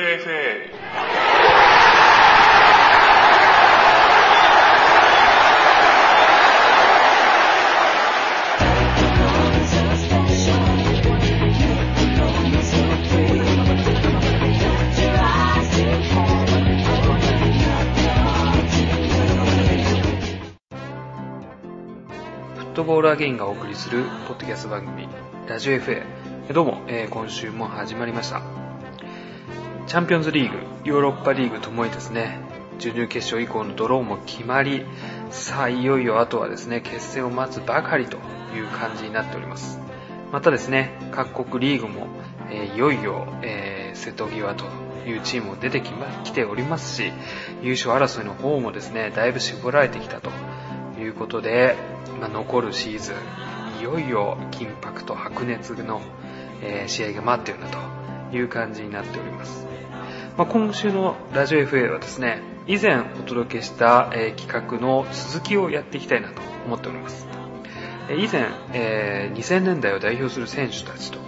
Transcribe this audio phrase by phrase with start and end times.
[0.00, 1.84] FA
[22.56, 25.08] フットボールアゲインがお送りするポッドキャスト番組
[25.48, 26.02] ラジオ FA
[26.52, 28.53] どうも、えー今週も始まりました
[29.86, 32.40] チャンピオンズリーグヨーロッパリーグともにですね
[32.78, 34.84] 準々決勝以降のドローも決まり
[35.30, 38.16] さあいよいよあとはですね決戦を待つばかりと
[38.56, 39.78] いう感じになっております。
[40.32, 42.08] またですね各国リーグも、
[42.50, 44.64] えーいよいよ、えー瀬戸際と
[45.06, 47.12] いうチームも出てき,、ま、来ておりますし
[47.62, 50.30] 優勝争いの方もですねだいぶ絞られてきたと
[50.98, 51.76] いうことで、
[52.20, 53.12] まあ、残るシーズ
[53.78, 56.00] ン、いよいよ緊迫と白熱の、
[56.62, 58.03] えー試合が待っているなと
[58.34, 59.66] いう感じになっております。
[60.36, 67.26] まあ、今週のラジオ FA はですね、以前お届けした、えー企画の続きをやっていきたいなと思っております。
[68.10, 71.18] 以前、えー2000年代を代表する選手たちと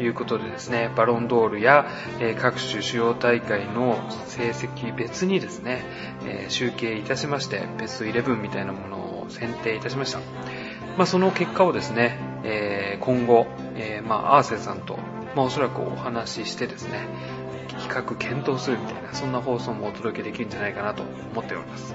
[0.00, 1.86] いうことでですね、バロンドールや、
[2.20, 5.82] えー各種主要大会の成績別にですね、
[6.24, 10.20] えー集計いたしまして、ベスト11みたいなものを選定いたしました。
[10.96, 14.98] まあ、その結果をですね、えー今後、えーまあ、アーセさんと、
[15.34, 17.06] まあ、おそらくお話ししてですね、
[17.68, 21.94] 企画検討するみたいな、そんな放送もお届けできるんじゃないかなと思っております。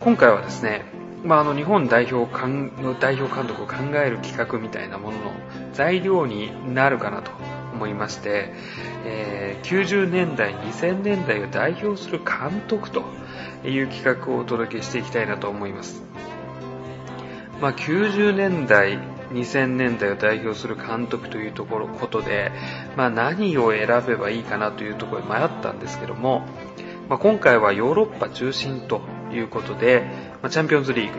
[0.00, 0.84] 今回はですね、
[1.24, 5.32] まあ、あの日本代表監の代表監督を考える企画みたいなものの
[5.72, 7.30] 材料になるかなと
[7.72, 8.52] 思いまして、
[9.04, 13.02] えー90年代、2000年代を代表する監督と
[13.64, 16.02] いう企画をお届けしていきたいなと思います。
[17.62, 18.98] まあ、90年代、
[19.32, 22.52] 2000年代を代表する監督というところ、ことで、
[22.96, 26.46] まあ、何を選べばいいかなというところで迷ったんですけども、
[27.08, 29.00] まあ、今回はヨーロッパ中心と
[29.32, 30.06] いうことで、
[30.42, 31.18] まあ、チャンピオンズリーグ、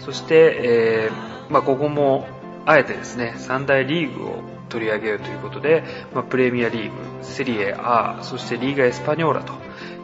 [0.00, 2.26] そして、えーまあ、ここも
[2.66, 5.84] あえてですね、三大リーグを取り上げるということで、
[6.14, 9.52] ま、プレミアリーグ、セリエ A、そしてリーガエスパニョーラと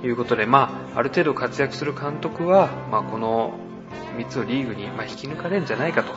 [0.07, 3.55] いうことで、まあ、ある程度活躍する監督は、ま、この
[4.19, 6.13] 3つのリーグに、ま、引き抜かれるんじゃないかと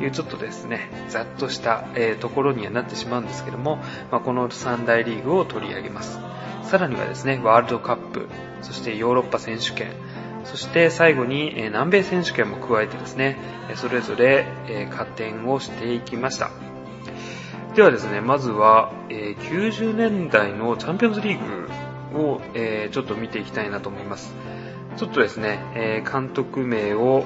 [0.00, 3.78] いうちょっとですね、ざっとした、えところにはなってしまうんですけども、
[4.10, 6.18] まあ、この三大リーグを取り上げます。
[6.62, 8.28] さらにはですね、ワールドカップ、
[8.62, 9.92] そしてヨーロッパ選手権、
[10.44, 13.38] そして最後に、南米選手権も加えてですね、
[13.74, 14.46] それぞれ、
[14.90, 16.50] 加点をしていきました。
[17.74, 21.38] ではですね、まずは、90年代のチャンピオンズリー
[22.12, 22.40] グを、
[22.90, 24.34] ちょっと見ていきたいなと思います。
[24.96, 27.24] ちょっとですね、監督名を、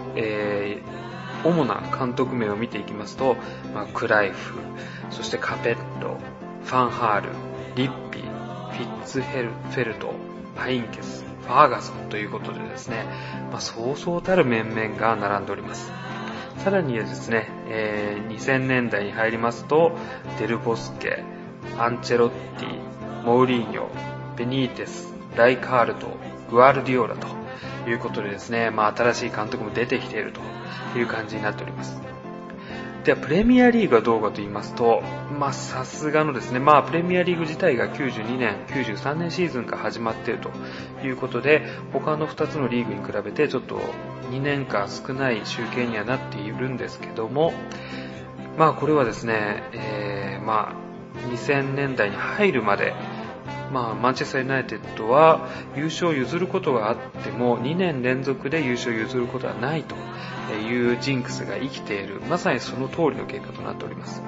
[1.44, 3.37] 主な監督名を見ていきますと、
[3.75, 4.59] まあ、クライフ、
[5.10, 6.16] そしてカペッロ、
[6.65, 7.28] ファンハール、
[7.77, 10.15] リッピー、フィッツヘルフェルト、
[10.56, 13.05] パインケス、ファーガソンということでですね、
[13.50, 15.93] まあ、そうそうたる面々が並んでおります。
[16.59, 19.93] さらにですね、えー2000年代に入りますと、
[20.38, 21.22] デルボスケ、
[21.78, 23.87] アンチェロッティ、モーリーニョ、
[24.37, 26.09] ベニーテス、ライカールト、
[26.50, 27.44] グアルディオラと
[27.91, 30.41] いうことでですね、まあ新しい監督も出てきていると
[30.99, 32.00] いう感じになっております。
[33.05, 35.03] では、プレミアリーグはどうかと言いますと、
[35.39, 40.50] まあ、さすがのですね、まあ、プレミアリーグ自体が92年、93年シーズンから始まっていると
[41.06, 43.78] いうことで、他の2つのリーグに比べてちょっと
[44.31, 47.53] 2年間少ない集計にはなっているんですけども、
[48.56, 50.84] まあ、これはですね、えー、まあ、
[51.28, 52.94] 2000年代に入るまで、
[53.73, 59.97] まあ、マンチェスター・ユナイテッドは優勝を譲ることがあっても2年連続で優勝を譲ることはないと
[60.55, 62.21] いうジンクスが生きている。
[62.29, 64.23] まさにその通りの結果となっております、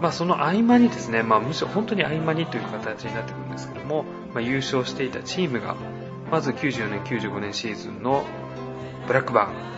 [0.00, 5.76] まあ、その合間にですね、まあ、むしろ本当に合間にという形になってくるんですけども、まあ、優勝していたチームが
[6.30, 8.24] まず94年95年シーズンの
[9.06, 9.76] ブラックバーン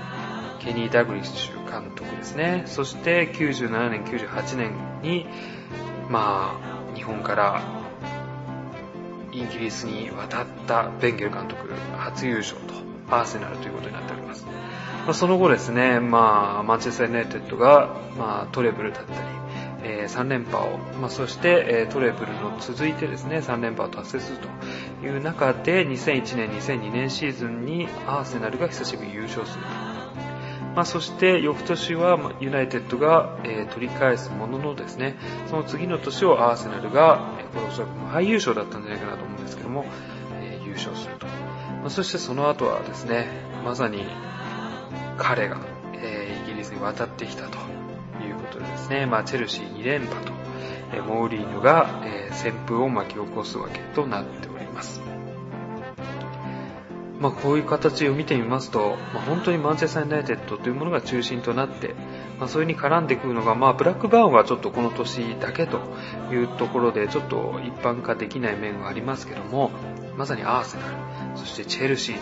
[0.61, 2.65] ケニー・ダグリッシュ監督ですね。
[2.67, 5.27] そして97年98年に
[6.09, 6.59] ま
[6.93, 7.62] あ日本から
[9.33, 12.75] イギリスに渡ったベンゲル監督初優勝と
[13.10, 14.47] アーセナルということになっております。
[15.13, 19.19] その後ですね、まあ、マンチェスター・ユナイテッドが、まあ、トレブルだったり、
[19.84, 29.88] えー3連覇を、まあ、そして、えートレブルの続いてですね、3連覇を達成するという中で、2001年、2002年シーズンにアーセナルが久しぶりに優勝すると。
[30.74, 35.16] まあ、そして翌年はユナイテッドが、え取り返すもののですね、
[35.48, 39.84] その次の年をアーセナルが、えこれおそらく最優勝だったんじゃないかなと思うんですけども、
[40.41, 41.26] え優勝すると。
[41.26, 43.26] まあそしてその後はですね、
[43.65, 44.06] まさに
[45.16, 45.59] 彼が、
[45.94, 47.59] えイギリスに渡ってきたと
[48.22, 50.32] いうことでですね、まあ、チェルシー2連覇と
[50.92, 55.17] えモーリーヌが、え旋風を巻き起こすわけとなっております。
[57.20, 61.94] まあ、こういう形を見てみますと、まあ、本当にマンチェスター・ユナイテッドというものが中心となって、
[62.38, 65.80] まあ、それに絡んでくるのが、まあ、ブラックバーンはちょっとこの年だけと
[66.32, 69.70] いうところで、ちょっと一般化できない面はありますけども、
[70.16, 72.18] まさにアーセナル、そしてチェルシー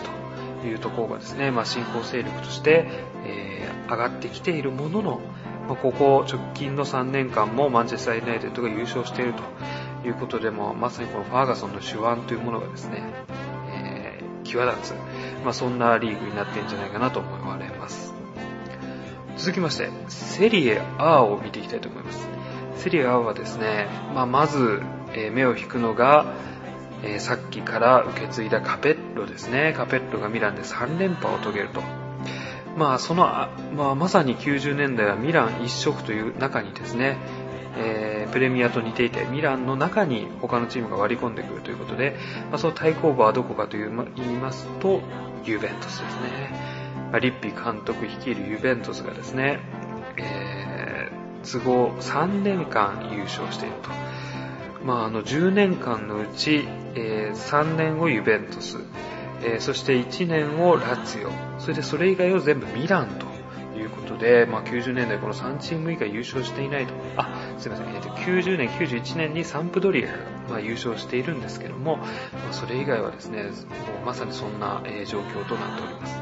[0.61, 2.87] というところがですね、まあ、新興勢力として、
[3.25, 5.21] えー、上がってきているものの、
[5.67, 13.03] まあ、ここ直近の3年間もマンチェスター・ユナイテッドが優勝しているということでも、まさにこのファーガソンの手腕というものがですね、
[14.47, 14.93] 際立つ、
[15.43, 18.13] まあ、そんなリーグになってんじゃないかなと思われます。
[19.37, 22.27] 続きまして、セリエ A を見ていきたいと思います。
[22.77, 24.81] セリエ A はですね、まあ、まず、
[25.13, 26.33] えー、目を引くのが、
[27.03, 29.73] えー、さっきから受け継いだカペッロですね。
[29.77, 31.81] カペッロがミランで3連覇を遂げると。
[32.75, 33.25] まあ、その、
[33.75, 37.17] まあ、まさに90年代はミラン一色という中にですね、
[37.75, 42.15] えー、プレミアと似ていて、ミランの中に他のチームが割り込んでくるということで、
[42.49, 45.01] まあ、その対抗馬はどこかと、言いますと、
[45.45, 46.77] ユベントスですね。
[47.11, 49.59] まあ、リッピ監督率いるユベントスがですね、
[50.17, 53.89] えー、都合3年間優勝していると。
[54.83, 58.77] まあ、あの10年間のうち、えー、3年をユベントス、
[59.43, 63.25] えー、そして1年をラツィオ、それでそれ以外を全部ミランと
[64.17, 66.93] ことで、まあ、90年代この3チーム以外優勝していないと。
[67.15, 67.87] あ、すいません。
[67.87, 70.17] えー、と90年、91年にサンプドリアが、
[70.49, 72.03] まあ、優勝しているんですけども、ま
[72.49, 73.51] あ、それ以外はですね、もう
[74.05, 76.21] まさにそんな、えー、状況となっております。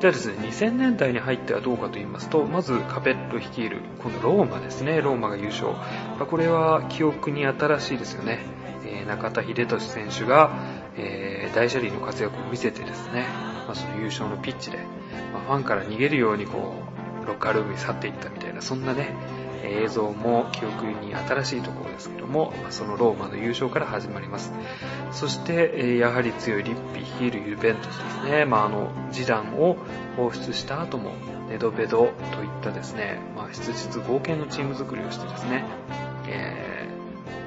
[0.00, 5.68] ではですね、2000年代に入ってはどうかと言いますと、まずカペット率いる、このローマですね、ローマが優勝。
[5.68, 8.40] まあ、これは記憶に新しいですよね。
[8.86, 10.50] えー、中田秀俊選手が、
[10.96, 13.24] えー、大車輪の活躍を見せてですね、
[13.66, 14.78] まあ、その優勝のピッチで、
[15.32, 16.83] まあ、ファンから逃げるようにこう、
[17.24, 19.14] ロッカールームに去っていったみたいな、そんなね、
[19.64, 24.52] 映像も記憶に新しいところですけども、そのローマの優勝から始まります。
[25.12, 28.44] そして、やはり強いリッピー率いるユベントスですね。
[28.44, 29.76] まあ、あの、示談を
[30.16, 31.12] 放出した後も、
[31.48, 32.10] ネドベドといっ
[32.62, 35.64] たですね、まあ、質実合計のチーム作りをしてですね、
[36.26, 36.88] え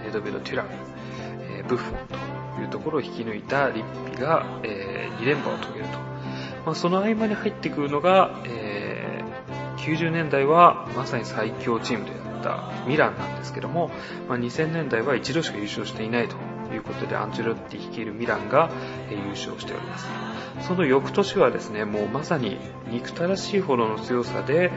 [0.02, 0.70] ー、ネドベド・テュラム、
[1.42, 2.08] えー、ブッフォン
[2.56, 5.98] というところを引き抜いたリッピが、えー、2連覇を遂げると。
[6.66, 8.67] まあ、その合間に入ってくるのが、えー、
[9.88, 13.90] 90年代はまさに最強チームであったミランなんですけども、
[14.28, 16.36] まあ、2000年代は一度しか優勝していないと
[16.74, 18.70] いうことでアンチェロッティ率いるミランが
[19.10, 20.08] 優勝しております。
[20.68, 22.58] その翌年はですね、もうまさに
[22.90, 24.72] 憎たらしいほどの強さで、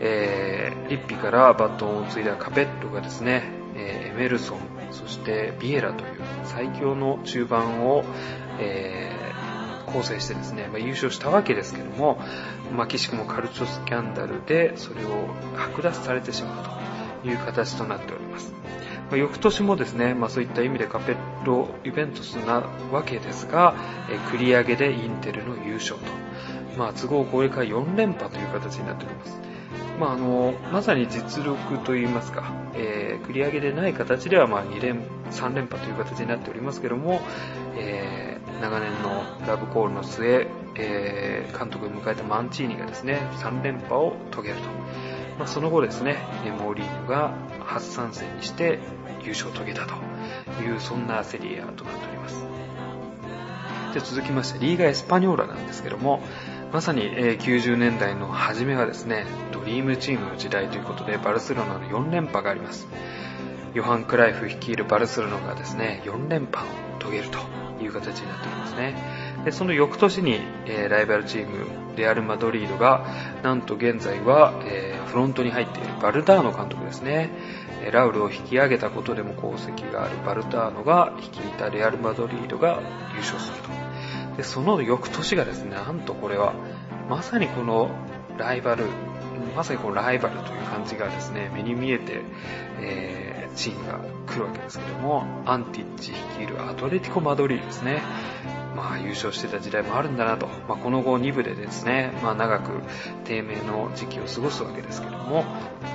[0.00, 3.44] えー、リッピからバトンを継いだカペットがですね、
[3.76, 4.58] えー、エメルソン、
[4.90, 8.04] そしてビエラという最強の中盤を、
[8.58, 9.10] え、
[9.94, 12.18] 構成してですね、まあ、優勝したわけですけども、
[12.76, 18.52] まあ、岸くもカルチョスキャンダルでそれを剥奪されてしまうという形となっております。
[19.10, 23.74] まあ、翌年もですね、まあ、そういった意味でカペッロイベントスなわけですが、
[24.10, 26.06] え繰り上げでインテルの優勝と、
[26.76, 29.38] まあ、都合これから4連覇という形になっております。
[30.00, 37.20] まあ、あの、まさに実力といいますか、えー、繰り上げでない形では、まあ、2連、3連覇という形になっておりますけども、
[37.76, 44.62] えー、長年のラブコールの末、えー、監督を迎えたマンチーニがですね、3連覇を遂げると。
[45.38, 46.18] まあ、その後ですね、
[46.58, 48.78] モーリーヌが初参戦にして
[49.22, 49.94] 優勝を遂げたと
[50.62, 52.44] いう、そんなセリエ A となっております。
[53.94, 56.20] で続きまして、リーガ・エスパニョーラなんですけども、
[56.72, 62.88] まさに90年代の初めはですね、ドリームチームの時代ということで、バルセロナの4連覇があります。
[63.74, 66.70] ヨハン・クライフ率いるバルセロナがですね、4連覇を
[67.00, 67.38] 遂げると
[67.84, 69.24] いう形になっておりますね。
[69.44, 73.06] でその翌年に、えー、ライバルチーム、レアル・マドリードが、
[73.42, 77.30] なんと現在は、えー、フロントに入っているバルダーノ監督ですね。
[77.92, 82.80] ラウルを引き上げたことでも功績があるバルダーノが率いたレアル・マドリードが
[83.12, 84.36] 優勝すると。
[84.36, 86.54] で、その翌年がですね、なんとこれは、
[87.08, 87.90] まさにこの
[88.38, 88.86] ライバル、
[89.56, 92.20] まさにこのライバルという感じがですね、目に見えて、
[92.80, 98.02] えー、チームが来るわけですけども、アンティッチ率いるアトレティコ・マドリーですね。
[98.76, 102.82] まあ優勝してた時代もあるんだなと、まあ、この後2部でですね、まあ、長く
[103.24, 105.46] 低迷の時期を過ごすわけですけども、こ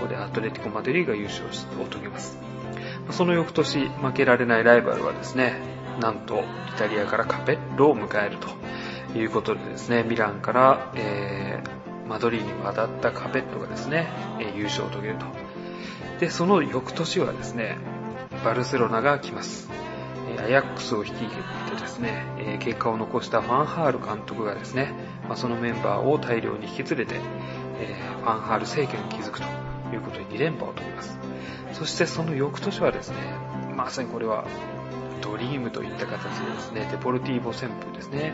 [0.01, 2.38] こでアトレティコ・マドリーが優勝を遂げます。
[3.12, 5.53] その翌年、負けられないライバルはですね、
[6.00, 6.43] なんとイ
[6.77, 11.78] タリアからカペッロを迎えるということでですね、ミランから、えー、
[12.09, 14.07] マドリーに渡ったカペッロがですね、
[14.39, 15.27] え優勝を遂げると。
[16.19, 17.77] で、その翌年はですね、
[18.43, 19.69] バルセロナが来ます。
[20.39, 21.35] アヤックスを率いて
[21.79, 24.91] ですね、え結果を残したファンハール監督がですね、
[25.29, 27.15] まそのメンバーを大量に引き連れて、
[27.79, 29.45] えファンハール政権を築くと
[29.93, 31.15] いうことで2連覇を取ります。
[31.73, 33.17] そしてその翌年はですね、
[33.75, 34.45] まさにこれは
[35.21, 38.33] ドリームといった形でですね、デポルティーボ旋風ですね、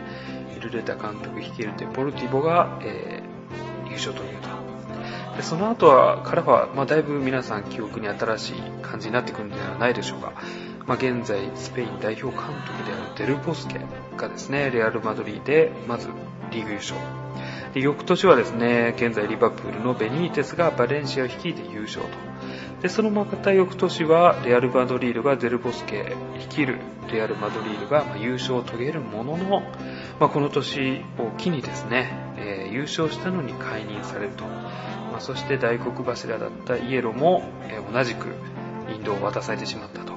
[0.60, 3.22] ルレタ監督率いるデポルティーボが、え、
[3.96, 4.48] 優勝というと。
[5.36, 10.32] でその後は、からは、まあ、だいぶ皆さん記憶に新しい感じになってくるんではないでしょうか。
[10.86, 13.80] まあ、現在、スペイン代表監督であるデルボスケ
[14.16, 16.08] がですね、レアル・マドリーで、まず
[16.50, 16.96] リーグ優勝。
[17.74, 22.08] で翌年はですね、現在リバプールのベニーテスがバレンシアを率いて優勝と。
[22.80, 26.78] で、そのまた翌年はレアル・マドリードがデルボスケ率いる
[27.12, 29.60] レアル・マドリードが優勝を遂げるものの、
[30.18, 34.44] まあ、この年を機にですね、えー、優勝したのに解任されると。
[34.44, 38.34] まあ、そして大黒柱だったイエロも、えー、同じく
[38.92, 40.12] インドを渡されてしまったと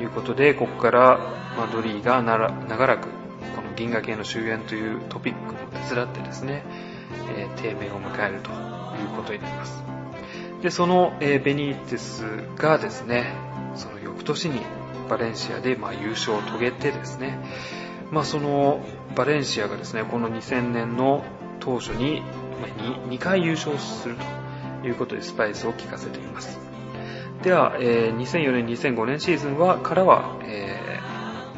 [0.00, 1.18] いうことで、ここから
[1.56, 3.08] マドリーが長らく
[3.54, 5.56] この銀河系の終焉というトピックを
[5.88, 6.64] 手伝ってですね、
[7.36, 9.82] えー、低迷を迎えるということになります。
[10.62, 12.24] で、その、えー、ベニーテス
[12.56, 13.32] がですね、
[13.74, 14.60] その翌年に
[15.08, 17.38] バレンシアで、まあ、優勝を遂げてですね、
[18.10, 18.84] まあ、その
[19.14, 21.24] バレンシアがですね、この2000年の
[21.68, 22.22] 当初に
[22.78, 24.16] 2, 2回優勝する
[24.80, 26.58] ということでスパイスを効かせています。
[27.42, 30.98] では、えー、2004年、2005年シーズンはからは、え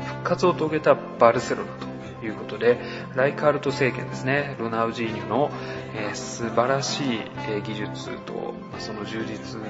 [0.00, 1.71] ー、復活を遂げたバルセロナ
[2.19, 2.81] ということで、
[3.14, 5.52] ライカールト政権ですね、ロナウジーニョの、
[5.95, 9.61] えー、素晴らしい、えー、技術と、まあ、その充実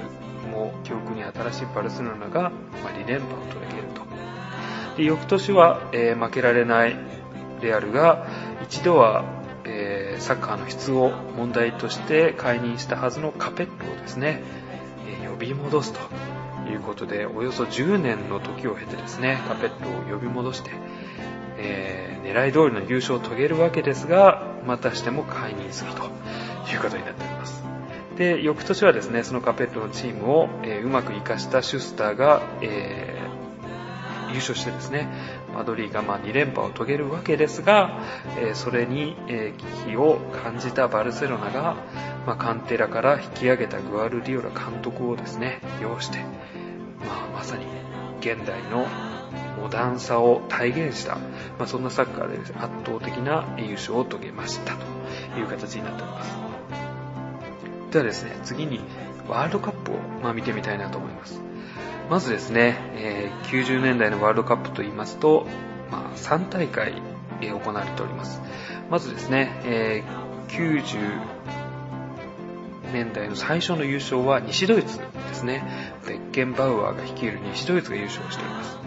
[0.51, 2.51] も記憶に新しいバルセロナが、まあ、
[2.93, 4.01] 2連覇を遂げると。
[4.97, 6.97] で翌年は、えー、負けられない
[7.61, 8.25] レアルが
[8.63, 9.39] 一度は、
[10.21, 14.41] サッカーの質を問題として解任したはずのカペットをですね、
[15.29, 15.99] 呼び戻すと
[16.69, 20.71] いうことで、およそ10年の時を経てですね、カペットを呼び戻して、
[21.57, 26.03] えー、狙い通りの優勝を遂げるわけですが、またしても解任すると
[26.71, 27.63] いうことになっております。
[28.17, 33.20] で、翌年はですね、そのカペットのチームを、えー、うまく活かしたシュスターが、え、
[34.31, 35.07] 優勝してですね、
[35.53, 37.99] マドリーがま2連覇を遂げるわけですが、
[38.37, 41.75] えそれに、え危機を感じたバルセロナが、
[42.25, 46.25] ま、カンテラから引き上げたグアルディオラ監督をですね、要して、ま
[47.33, 47.65] あ、まさに
[48.19, 48.85] 現代の
[49.61, 52.51] モダンさを体現した、まあ、そんなサッカーで、ね、圧
[52.85, 56.31] 倒的な優勝を遂げましたという形になっております。
[57.91, 58.79] ではですね、次に
[59.27, 61.50] ワールドカップを、まあ、見てみたいなと思います。
[62.11, 65.47] まずですね、えー、90年代のワールドカップと言いますと、
[65.89, 67.01] まあ、3大会、
[67.39, 68.41] えー、行われております。
[68.89, 71.21] まずですね、えー、90
[72.91, 75.63] 年代の最初の優勝は西ドイツですね。
[76.05, 78.77] ベッケンバウアーが率いる西ドイツが優勝しております。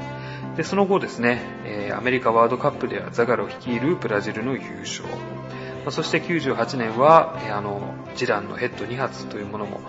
[0.59, 5.09] で、その後ですね、えー、アメリカワールドカップではザガロ率いるブラジルの優勝。
[5.09, 9.81] まあ、そして98年は、えー、あの、ジランのヘッド2発というものも、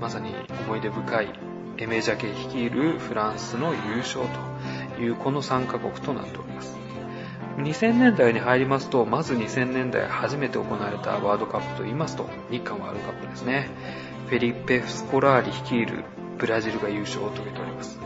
[0.00, 0.36] まさに
[0.68, 1.49] 思い出深い
[1.80, 4.20] エメジャケ率いるフランスの優勝
[4.96, 6.76] というこの3カ国となっております。
[7.56, 13.70] 2000年代に入りますと、まず2000年代初めて行われたワールドカップと言いますと、日韓ワールドカップですね。
[14.28, 16.04] フェリペ・スコラーリ率いる
[16.36, 17.98] ブラジルが優勝を遂げております。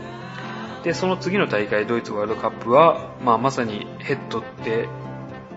[0.83, 4.87] で、その次の大会、ドイツワールドカップは、まあ、まさにヘッドって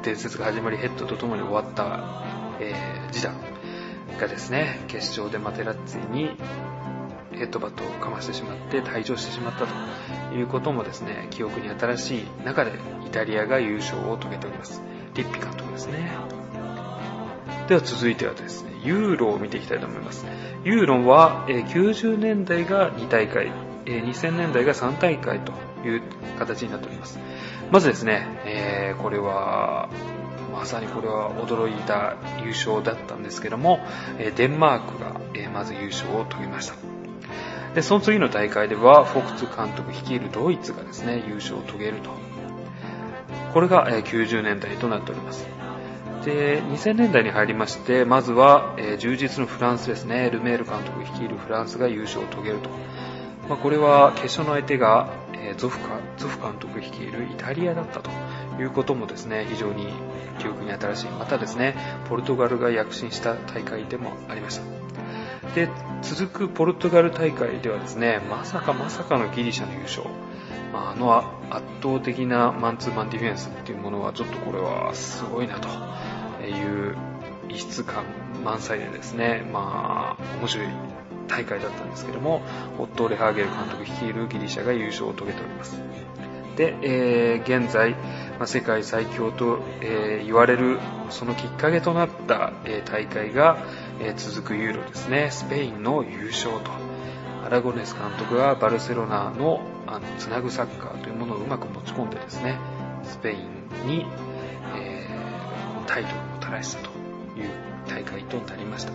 [0.02, 2.24] 伝説が始まり、ヘッドと共に終わった、
[2.58, 3.36] えー、ジダン
[4.18, 6.36] がですね、決勝でマテラッツィに
[7.38, 12.72] ヘッドバットをかましてしまって退場してしまったということもですね、記憶に新しい中で
[13.06, 14.82] イタリアが優勝を遂げております。
[15.14, 16.10] リッピ監督ですね。
[17.68, 20.26] では続いてはですね、ユーロを見ていきたいと思います。
[20.64, 23.52] ユーロは90年代が2大会、
[23.84, 25.52] 2000年代が3大会と
[25.86, 26.02] いう
[26.38, 27.18] 形になっております。
[27.70, 29.88] まずですね、えー、これは、
[30.52, 33.80] まさにこれは驚いた優勝だったんですけども、
[34.36, 35.20] デンマークが
[35.52, 36.97] まず優勝を遂げました。
[37.78, 42.10] で、その次の大会では、フォクツ監督率いるドイツがですね、優勝を遂げると。
[43.54, 45.46] これが90年代となっております。
[46.24, 52.70] で、2000年代に入りまして、まずは、え、充実のフランスですね、ルメール監督率いるフランスが優勝を遂げると。
[53.48, 58.10] まあ、これは決勝の相手が、え、ゾフカ、ゾフ監督率いるイタリアだったと
[58.60, 59.86] いうこともですね、非常に
[60.40, 61.10] 記憶に新しい。
[61.10, 61.76] またですね、
[62.08, 65.07] ポルトガルが躍進した大会でもありました。
[65.54, 65.68] で、
[66.02, 70.04] 続くポルトガル大会ではですね、まさかまさかのギリシャの優勝。
[70.72, 71.16] まあ、あの
[71.50, 75.68] 圧倒的なマンツーマンディフェンスっていうものはちょっとこれはすごいなと
[76.44, 76.94] いう
[77.48, 78.04] 異質感
[78.44, 80.66] 満載でですね、まあ、面白い
[81.26, 82.42] 大会だったんですけども、
[82.78, 85.80] オットー・レハーゲル監督率いるギリシャが優勝を遂げております。
[86.56, 93.58] で、えー、現在、まあ、世界最強と、えー、言われるそのきっかけとなった、えー、大会が、
[94.00, 96.70] え続くユーロですね、スペインの優勝と。
[97.44, 102.58] アラゴネス監督はバルセロナのあのつなぐサッカーというものをうまく持ち込んでですね、
[103.04, 104.06] スペインに、
[104.76, 107.50] えー、タイトルをもたらしたという
[107.88, 108.92] 大会となりました。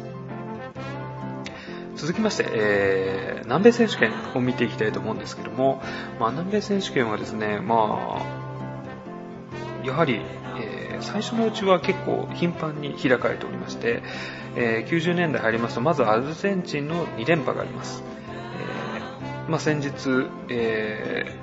[1.96, 5.82] 続きまして、えー、南米選手権を見ていきたいと思うんですけども、
[6.20, 8.43] まあ、南米選手権はですね、まあ、
[9.84, 10.22] やはり、
[10.60, 14.04] えー、最初のうちは結構頻繁に開かれておりまして、
[14.56, 18.04] えー、90年代入りますと、まずアルゼンチンの2連覇があります。
[18.96, 21.40] えー、まあ、先日、え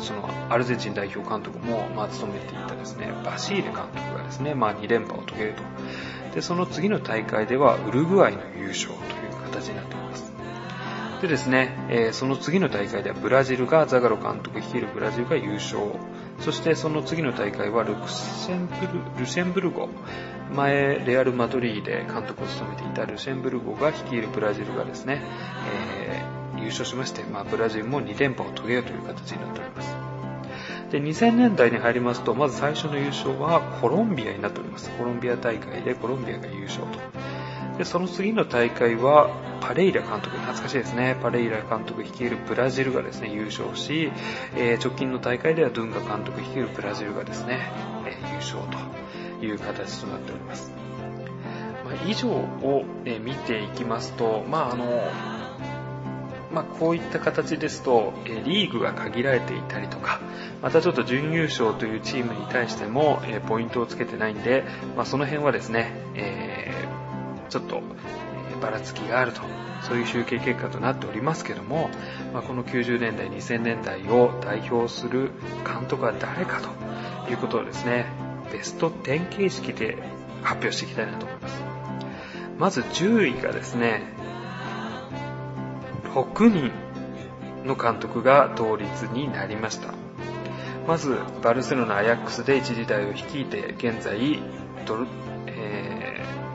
[0.00, 5.62] そのアルゼンチン代表監督も、まあ、務めていたですね、バシーレ監督がですね、まあ、2連覇を遂げると。
[6.34, 10.32] で、その次の大会ではウルグアイの優勝という形になっております。
[11.20, 15.80] でですね、えー、その次の大会ではブラジルがザガロ監督率いるブラジルが優勝。
[16.40, 19.88] そしてその次の大会はルクセンブルルシェンブルゴ。
[20.54, 25.22] 前、レアル・マドリーで監督を務めていたルシェンブルゴが率いるブラジルがですね、
[26.06, 29.94] えー、優勝しまして、まあ、ブラジルも2連覇を遂げようという形になっております。
[30.90, 34.90] で、2000年代に入りますと、まず最初の優勝はコロンビアになっております。
[34.90, 37.37] コロンビア大会でコロンビアが優勝と。
[37.78, 39.30] で、その次の大会は、
[39.60, 41.16] パレイラ監督、懐かしいですね。
[41.22, 44.10] パレイラ監督率いるブラジルがですね、優勝し、
[44.56, 47.70] えー、直近の大会ではドゥンガ監督率いるブラジルがですね、
[48.04, 48.58] えー、優勝
[49.38, 50.72] という形となっております。
[51.84, 54.84] まあ、以上を、え見ていきますと、まあ、あの、
[56.52, 60.18] まあ、こういった形ですと、えリーグが限られていたりとか、
[60.62, 64.64] またちょっと準優勝というチームに対しても、えポイントをつけてないんで、
[64.96, 66.72] まあ、その辺はですね、え
[67.48, 67.82] ちょっと、
[68.52, 69.42] えばらつきがあると、
[69.82, 71.90] そういう集計結果となっておりますけども、
[72.32, 75.30] まあ、この90年代、2000年代を代表する
[75.64, 78.06] 監督は誰かということをですね、
[78.52, 79.96] ベスト10形式で
[80.42, 81.62] 発表していきたいなと思います。
[82.58, 84.02] まず10位がですね、
[86.14, 86.72] 6人
[87.64, 89.94] の監督が同率になりました。
[90.86, 94.40] まず、バルセロナ・アヤックスで一時代を率いて、現在、
[94.86, 95.06] ド、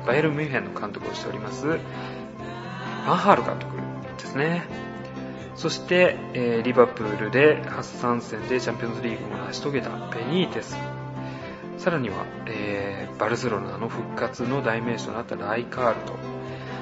[0.05, 3.77] バイエル・ミュンヘンの監督をしております、ファンハール監督
[4.17, 4.63] ですね。
[5.55, 10.77] そして、えー、リバプールで初参戦でチャンピオンズリーグを成し遂げたベニーテス。
[11.77, 16.13] さらには、えー、バルセロナの復活の代名詞となったライカールト。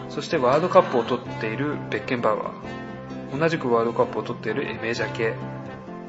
[0.10, 3.40] そしてワールドカップを取っているベッケンバウアー。
[3.40, 5.34] 同じくワールドカップを取っているエメジャケ。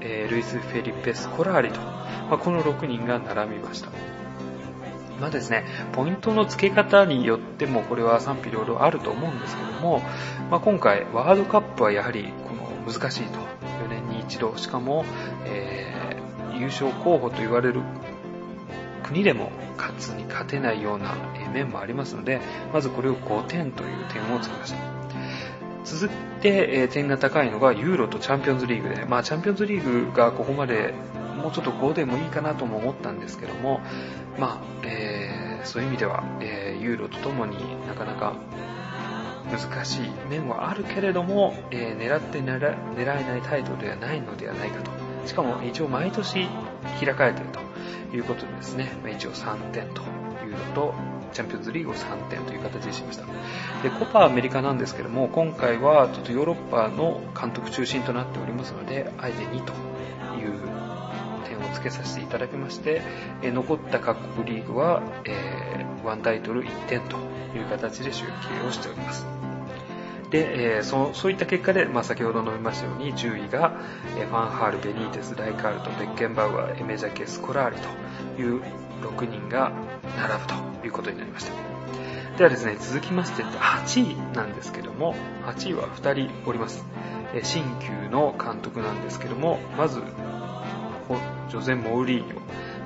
[0.00, 3.90] えー、ルイス・フェリペ・スコラーリと、まあ、この6人が並びました。
[5.22, 10.02] まあですね、ポイントの付け方によってもこれは賛否両論あると思うんですけども、
[10.50, 13.38] まあ、今回ワールドカップはやはりこの難しいと。
[13.84, 15.04] 4年に一度、しかも、
[15.44, 17.82] えー、優勝候補と言われる
[19.04, 21.14] 国でも勝つに勝てないような
[21.52, 22.40] 面もありますので、
[22.72, 24.78] まずこれを5点という点をつけました。
[25.84, 26.08] 続い
[26.40, 30.94] て、え、点が高いのがユーロとチャンピオンズリーグで、まあ、チャンピオンズリーグがここまで
[31.42, 33.80] もうちょっと5でもいいかなとも思ったんですけども、
[34.38, 38.34] まあえー、そういう意味では、えー、ユーロとともになかなか
[39.50, 44.90] 難しい面はあるけれども、えー、狙って狙えないタイトルではないのではないかと。
[45.26, 46.48] しかも一応毎年
[47.00, 50.02] 開かれているということでですね、ま、一応3点と
[50.44, 50.94] いうのと、
[51.32, 53.24] チャンピオンズリーグを3点という形にしました。
[53.82, 59.72] で、コパアメリカなんですけども、今回はちょっとヨーロッパの監督中心となっておりますので、あえて2と
[60.38, 60.91] いう
[61.62, 63.02] を付けさせていただきまして、
[63.42, 67.16] え残った各国リーグは、えー、1タイトル1点と
[67.56, 69.26] いう形で集計をしております。
[70.30, 73.74] で、えー、そそういった結果で、まあ、先ほど述べましたように10位が、
[74.18, 77.76] え、ファンハール、ベニーテス、ライカールト、ベッケンバウアー、エメジャケ、スコラーリ
[78.36, 78.62] という
[79.02, 79.72] 6人が
[80.16, 81.52] 並ぶということになりました。
[82.38, 86.82] ではですね、続きまして8位なんですけども、8位は2人おります。
[87.42, 90.02] 新旧の監督なんですけども、まず、
[91.48, 92.36] ジョゼ・モウリーニョ、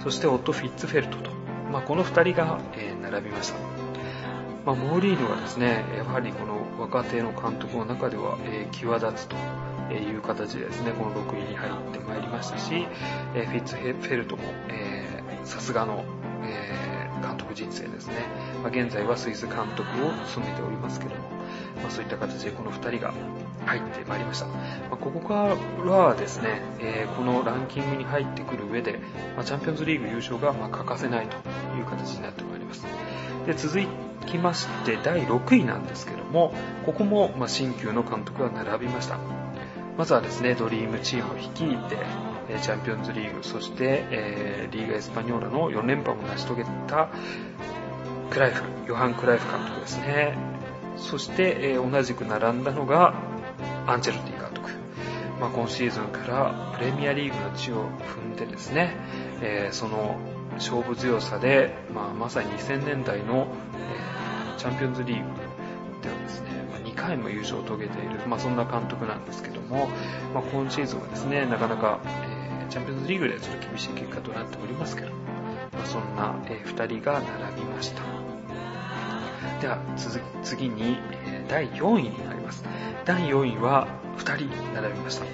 [0.02, 1.30] そしてオット・フィッツフェルトと、
[1.72, 3.58] まあ、この2人が、え並びました。
[4.64, 9.36] まあ、モーリーニョはですね、やはりこの若手の監督の中では、え際立つと
[9.94, 12.86] いう形でですね、この6位に入ってまいりましたし、
[13.34, 14.42] えフィッツフェルトも、
[15.44, 16.04] さすがの、
[16.42, 18.14] えー、監督人生ですね。
[18.62, 21.35] まあ、現在はスイス監督を務めておりますけども、
[21.76, 23.12] まあ、そういった形でこの2人が
[23.64, 24.46] 入ってまいりました。
[24.46, 24.54] ま
[24.92, 28.98] あ、ここからはですね、えー、このランキングに入ってくる上で、
[29.36, 31.36] まチャンピオンズリーグ優勝がま欠かせないと
[31.78, 32.86] いう形になってまいります。
[33.46, 33.78] で続
[34.26, 36.52] きまして第6位なんですけども、
[36.84, 39.18] ここもま新旧の監督が並びました。
[39.96, 41.96] まずはですね、ドリームチームを率いて、
[42.60, 47.08] チャンピオンズリーグ、そして、えー、リーガエスパニョーラの4連覇を成し遂げた
[48.30, 50.55] クライフ、ヨハン・クライフ監督ですね。
[50.96, 53.14] そして、えー、同じく並んだのが、
[53.86, 54.70] アンチェロティ監督。
[55.40, 58.96] まあ、今シーズンからプレミアリーグの地を踏んでですね、
[59.42, 60.16] えー、その
[60.54, 63.46] 勝負強さで、まあ、まさに2000年代の、
[63.78, 65.22] えー、チャンピオンズリーグ
[66.02, 69.88] ではですね、まあ、2回も優勝を遂げている、まあ、そんな監督なんですけども、
[70.32, 78.25] まあ、今シーズンはですね、なかなか、えー、チャンピオンズリーグでちょっと厳しい結果となっておりますけど、まあ、そんな、えー、2人が並びました。
[79.60, 80.98] では続、次に、
[81.48, 82.62] 第4位になります。
[83.04, 83.88] 第4位は
[84.18, 85.24] 2人並びました。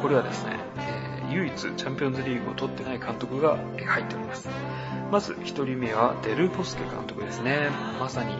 [0.00, 4.48] これはですね、えー、唯一チャンピオンズリーグを取ってない監督が入っております。
[5.10, 7.68] まず1人目はデル・ボスケ監督ですね。
[8.00, 8.34] まさに、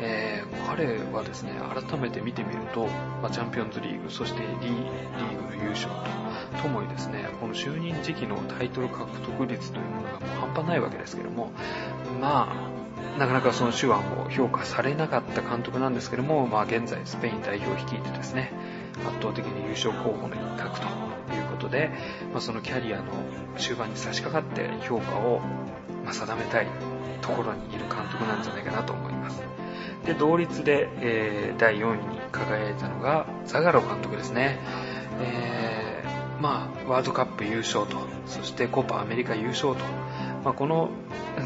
[0.00, 2.86] えー、彼はですね、改めて見てみると、
[3.22, 11.50] まあ、チャンピオンズリーグ、そしてリーリーグの優勝とともにですね、この就任時期のタイトル獲得率というものがもう半端ないわけですけども、
[12.20, 12.71] まあ、
[13.18, 18.52] なかなかその手腕を評価されなかった監督なんですけども、まあ現在スペイン代表を率いてですね、
[19.06, 20.82] 圧倒的に優勝候補の一角と
[21.34, 21.90] いうことで、
[22.32, 23.04] まあ、そのキャリアの
[23.58, 25.40] 終盤に差し掛かって評価を
[26.10, 26.66] 定めたい
[27.20, 29.42] ところにいる監督なんじゃないかなと思います。
[30.06, 34.58] で、同率で、えー、第4位に輝いたのがザガロ監督ですね。
[35.20, 39.84] えー、まあ、ワールドカップ優勝と、そしてコパアメリカ優勝と、
[40.44, 40.90] まあ、この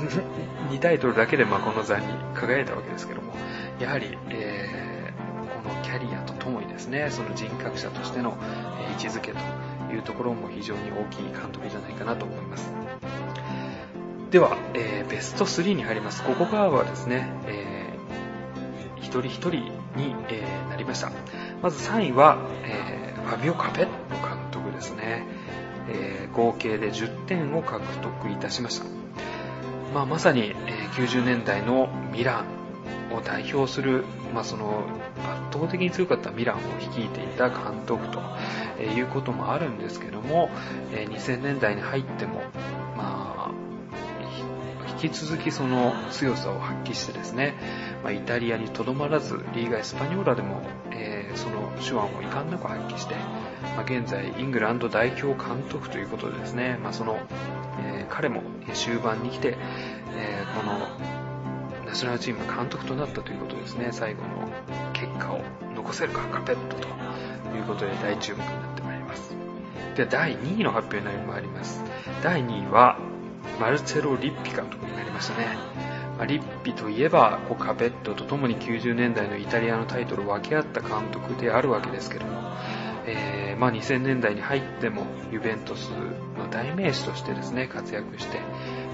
[0.70, 3.32] 2タイトルだけでまあこの座に輝いたわけですけども、
[3.78, 4.86] やはり、えー
[5.86, 8.36] キャリアとともにですね、その人格者としての
[8.90, 9.38] 位置づけと
[9.94, 12.72] いうところも非常に大きい監督じゃないかなと思います。
[14.32, 16.24] では、えー、ベスト3に入ります。
[16.24, 19.50] ここからはですね、えー、一人一人
[19.96, 21.12] に、えー、なりました。
[21.62, 23.90] まず3位は、えー、ファビオ・カペット
[24.26, 25.24] 監督ですね。
[25.88, 28.86] えー、合計で10点を獲得いたしました。
[29.94, 32.44] まあ、まさに、えー、90年代のミラ
[33.10, 34.84] ンを代表する、まあ、その
[35.50, 38.20] 圧倒的に強かったミランを率いていた監督と
[38.82, 40.50] いうこともあるんですけども、
[40.92, 42.42] 2000年代に入っても、
[42.96, 43.50] まあ、
[45.02, 47.54] 引き続きその強さを発揮してですね、
[48.02, 53.14] まあ、イタリアにとどまらず、リーガ・エスパニョーラでも、え、その手腕を遺憾なく発揮して、
[53.76, 57.18] まあ、現在イングランド代表監督ということでですね、まあ、その、
[57.80, 58.42] えー、彼も
[58.74, 59.56] 終盤に来て、
[60.16, 60.88] えー、この
[61.86, 64.48] ナショナルチーム監督となったということですね、最後の
[64.92, 65.40] 結果を
[65.74, 66.88] 残せるか、カペットと
[67.56, 69.34] いうことで大注目になってまいります。
[69.94, 71.82] では、第2位の発表になりまます。
[72.22, 72.98] 第2位は、
[73.60, 75.46] マルチェロ・リッピ監督になりましたね。
[76.18, 82.52] ま、リッピといえば、こうカペットとともに90年代のイタリアのタイトルを分け合った監督であるわけですけども、
[83.06, 85.88] えー、まあ、2000年代に入ってもユベントス
[86.38, 88.38] の代名詞としてですね、活躍して、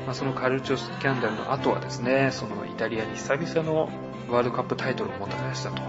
[0.07, 3.89] まあ、そのカルチョスキャンダルの後はですね、そのイタリアに久々の
[4.29, 5.83] ワールドカップタイトルをもたらしたと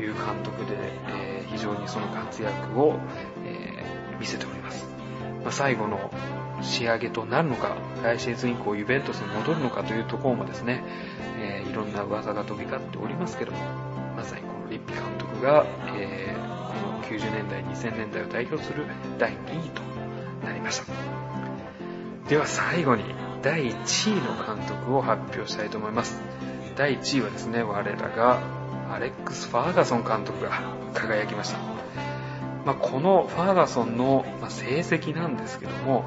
[0.00, 0.76] いう監督で、
[1.08, 2.98] えー、非常にその活躍を、
[3.44, 4.86] えー、見せております。
[5.42, 6.10] まあ、最後の
[6.62, 10.82] 仕上げとなるのか、来シーズン以降ユベントスに戻るのかというところもですね、
[11.38, 13.58] え、いろんな噂が飛び交っておりますけども、
[14.16, 15.64] まさにこのリッピ監督が、
[17.10, 18.86] 90年代、2000年代を代表する
[19.18, 19.82] 第2位と
[20.46, 20.84] なりました。
[22.28, 23.02] では最後に
[23.42, 26.20] 第1位の監督を発表したいと思います。
[26.76, 28.38] 第1位はですね、我らが
[28.92, 30.50] アレックス・ファーガソン監督が
[30.94, 31.58] 輝きました。
[32.64, 36.04] まあ、このファーガソンの成績なんですけども、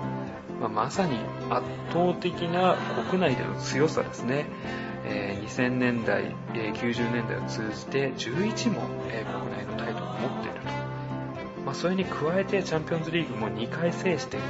[0.61, 1.17] ま、まさに
[1.49, 2.77] 圧倒的な
[3.09, 4.45] 国内での強さですね。
[5.05, 9.89] え、2000年代、え、90年代を通じて11も、え、国内のタ
[11.73, 14.45] まあ、それに加えてチャンピオンズリーグも2回制している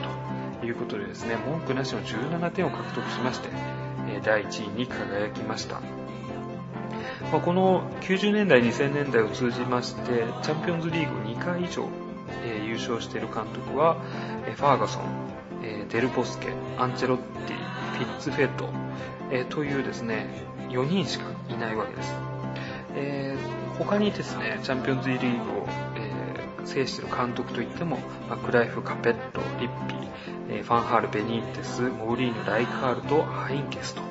[0.59, 3.47] ということでですね、文句なしの17点を獲得しまして、
[4.25, 5.79] 第1位に輝きました。
[7.31, 11.87] まあ、この90年代、2000年代を通じまして、チャンピオンズリーグを2回以上、
[12.43, 13.95] え、優勝している監督は、
[14.57, 15.03] ファーガソン、
[15.63, 17.57] え、デルボスケ、アンチェロッティ、
[17.99, 18.67] フィッツフェッド、
[19.31, 20.25] え、というですね、
[20.67, 22.13] 4人しかいないわけです。
[22.95, 23.37] え、
[23.79, 25.67] 他にですね、チャンピオンズリーグを、
[26.65, 27.97] 制している監督といっても、
[28.29, 30.09] まあ、クライフ、カペット、リッピー、
[30.49, 34.01] えー、ファンハール、ベニーテス、モーリーヌ、ライカールとハインケスと、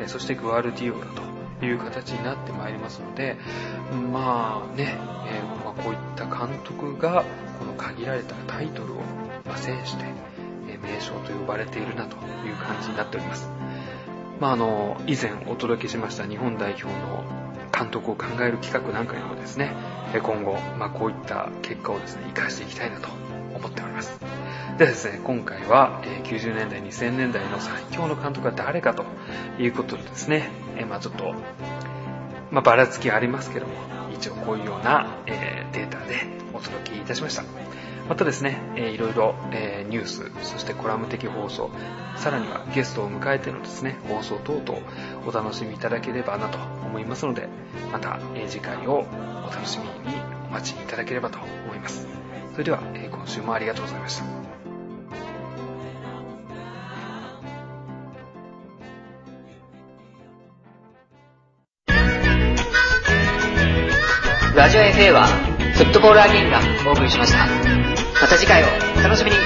[0.00, 1.28] えー、そしてグアルディオラと、
[1.66, 3.36] いう形になってまいりますので、
[4.12, 7.24] まあね、えー、まあ、こういった監督が
[7.58, 8.98] この限られたタイトルを
[9.56, 10.04] 制して、
[10.68, 13.50] え名将と呼ばれているなという感じになっております。
[14.40, 17.37] まあ、あの、以前お届けしました日本代表の
[17.78, 19.72] 監督を考える企画なんかにもですね、
[20.22, 23.08] 今後、まあ、こういった結果をですね、活かしていきたいなと
[23.54, 24.18] 思っております。
[24.78, 29.04] でですね、今回は、え90年代、2000年代の最強の監督は誰かと
[29.58, 31.34] いうことでですね、えまあちょっと、
[32.50, 33.72] まあばらつきありますけども、
[34.12, 37.42] 一応こういうような、えデータでお届けいたしました。
[38.08, 41.70] またですね、えー、いろいろ、えー、ニュース、そしてコラム的放送、
[42.16, 44.80] さらにはゲストを迎えてのですね、放送等々
[45.26, 47.48] お楽しみいただければなと思いますので、
[47.92, 49.04] また、えー、次回を
[49.46, 50.16] お楽しみに
[50.48, 52.06] お待ちいただければと思います。
[52.52, 54.24] それでは、えー、今週もありがとうございました。
[64.56, 65.47] ラジオ FA は
[65.78, 67.46] フットボールアゲインがお送りしました。
[68.20, 68.66] また次回を
[68.98, 69.36] お楽しみに。